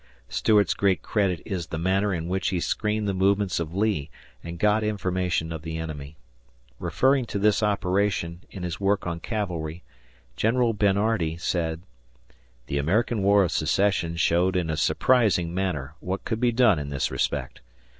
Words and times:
Stuart's 0.29 0.73
great 0.73 1.03
credit 1.03 1.43
is 1.45 1.67
the 1.67 1.77
manner 1.77 2.11
in 2.11 2.27
which 2.27 2.49
he 2.49 2.59
screened 2.59 3.07
the 3.07 3.13
movements 3.13 3.59
of 3.59 3.75
Lee 3.75 4.09
and 4.43 4.57
got 4.57 4.83
information 4.83 5.51
of 5.51 5.61
the 5.61 5.77
enemy. 5.77 6.17
Referring 6.79 7.25
to 7.27 7.37
this 7.37 7.61
operationin 7.61 8.39
his 8.49 8.79
work 8.79 9.05
on 9.05 9.19
Cavalry, 9.19 9.83
General 10.35 10.73
Bernhardi 10.73 11.37
said: 11.37 11.83
The 12.65 12.79
American 12.79 13.21
War 13.21 13.43
of 13.43 13.51
Secession 13.51 14.17
showed 14.17 14.55
in 14.55 14.71
a 14.71 14.75
surprising 14.75 15.53
manner 15.53 15.93
what 15.99 16.25
could 16.25 16.39
be 16.39 16.51
done 16.51 16.79
in 16.79 16.89
this 16.89 17.11
respect. 17.11 17.61